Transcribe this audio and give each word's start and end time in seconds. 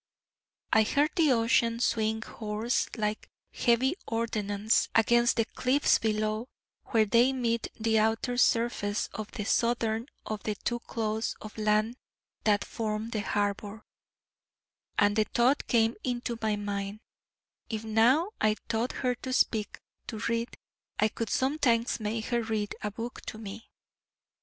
I 0.73 0.81
heard 0.81 1.11
the 1.15 1.31
ocean 1.31 1.79
swing 1.79 2.23
hoarse 2.23 2.89
like 2.97 3.29
heavy 3.53 3.95
ordnance 4.07 4.89
against 4.95 5.35
the 5.35 5.45
cliffs 5.45 5.99
below, 5.99 6.47
where 6.85 7.05
they 7.05 7.31
meet 7.33 7.67
the 7.79 7.99
outer 7.99 8.35
surface 8.37 9.09
of 9.13 9.29
the 9.33 9.45
southern 9.45 10.07
of 10.25 10.41
the 10.41 10.55
two 10.55 10.79
claws 10.79 11.35
of 11.39 11.55
land 11.55 11.97
that 12.45 12.65
form 12.65 13.11
the 13.11 13.21
harbour: 13.21 13.85
and 14.97 15.15
the 15.15 15.25
thought 15.25 15.67
came 15.67 15.93
into 16.03 16.35
my 16.41 16.55
mind: 16.55 16.99
'If 17.69 17.83
now 17.83 18.31
I 18.41 18.55
taught 18.69 18.91
her 19.05 19.13
to 19.13 19.31
speak, 19.31 19.77
to 20.07 20.17
read, 20.27 20.49
I 20.97 21.09
could 21.09 21.29
sometimes 21.29 21.99
make 21.99 22.25
her 22.25 22.41
read 22.41 22.73
a 22.81 22.89
book 22.89 23.21
to 23.27 23.37
me.' 23.37 23.69